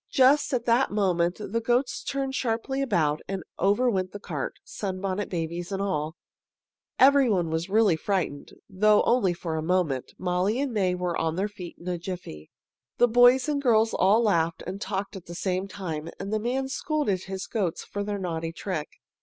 Just 0.09 0.51
at 0.51 0.65
that 0.65 0.89
moment 0.89 1.35
the 1.37 1.61
goats 1.61 2.01
turned 2.03 2.33
sharply 2.33 2.81
about, 2.81 3.21
and 3.27 3.43
over 3.59 3.87
went 3.87 4.13
the 4.13 4.19
cart, 4.19 4.55
Sunbonnet 4.63 5.29
Babies 5.29 5.71
and 5.71 5.79
all. 5.79 6.15
Everybody 6.97 7.49
was 7.49 7.67
then 7.67 7.75
really 7.75 7.95
frightened, 7.95 8.51
though 8.67 9.03
only 9.03 9.31
for 9.35 9.57
a 9.57 9.61
moment. 9.61 10.13
Molly 10.17 10.59
and 10.59 10.73
May 10.73 10.95
were 10.95 11.15
on 11.17 11.35
their 11.35 11.47
feet 11.47 11.75
in 11.77 11.87
a 11.87 11.99
jiffy. 11.99 12.49
The 12.97 13.07
boys 13.07 13.47
and 13.47 13.61
girls 13.61 13.93
all 13.93 14.23
laughed 14.23 14.63
and 14.65 14.81
talked 14.81 15.15
at 15.15 15.27
the 15.27 15.35
same 15.35 15.67
time, 15.67 16.09
and 16.19 16.33
the 16.33 16.39
man 16.39 16.67
scolded 16.67 17.25
his 17.25 17.45
goats 17.45 17.83
for 17.83 18.03
their 18.03 18.17
naughty 18.17 18.51
trick. 18.51 18.89